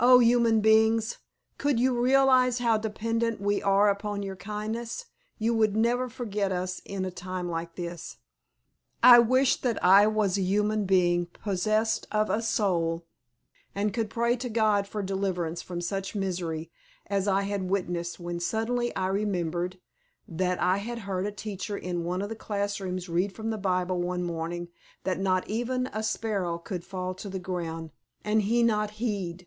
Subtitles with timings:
[0.00, 1.18] Oh, human beings!
[1.56, 5.06] Could you realize how dependent we are upon your kindness,
[5.38, 8.16] you would never forget us in a time like this.
[9.04, 13.06] I wished that I was a human being possessed of a soul,
[13.72, 16.72] and could pray to God for deliverance from such misery
[17.06, 19.78] as I had witnessed, when suddenly I remembered
[20.26, 23.58] that I had heard a teacher in one of the class rooms read from the
[23.58, 24.70] Bible one morning
[25.04, 27.92] that not even a sparrow could fall to the ground
[28.24, 29.46] and He not heed.